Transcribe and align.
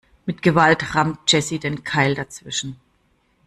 Mit 0.25 0.41
Gewalt 0.41 0.95
rammt 0.95 1.31
Jessy 1.31 1.59
den 1.59 1.83
Keil 1.83 2.15
dazwischen. 2.15 2.79